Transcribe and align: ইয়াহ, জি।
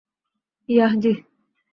ইয়াহ, 0.69 0.91
জি। 1.01 1.11